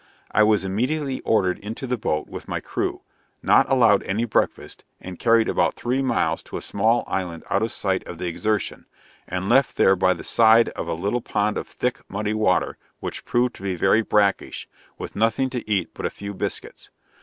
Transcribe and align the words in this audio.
I 0.31 0.41
was 0.41 0.65
immediately 0.65 1.19
ordered 1.21 1.59
into 1.59 1.85
the 1.85 1.95
boat 1.95 2.27
with 2.27 2.47
my 2.47 2.59
crew, 2.59 3.03
not 3.43 3.69
allowed 3.69 4.01
any 4.01 4.25
breakfast, 4.25 4.83
and 4.99 5.19
carried 5.19 5.47
about 5.47 5.75
three 5.75 6.01
miles 6.01 6.41
to 6.45 6.57
a 6.57 6.61
small 6.63 7.03
island 7.05 7.43
out 7.51 7.61
of 7.61 7.71
sight 7.71 8.03
of 8.07 8.17
the 8.17 8.25
Exertion, 8.25 8.87
and 9.27 9.47
left 9.47 9.77
there 9.77 9.95
by 9.95 10.15
the 10.15 10.23
side 10.23 10.69
of 10.69 10.87
a 10.87 10.95
little 10.95 11.21
pond 11.21 11.55
of 11.55 11.67
thick, 11.67 11.99
muddy 12.09 12.33
water, 12.33 12.79
which 12.99 13.25
proved 13.25 13.53
to 13.57 13.61
be 13.61 13.75
very 13.75 14.01
brackish, 14.01 14.67
with 14.97 15.15
nothing 15.15 15.51
to 15.51 15.69
eat 15.69 15.91
but 15.93 16.07
a 16.07 16.09
few 16.09 16.33
biscuits. 16.33 16.89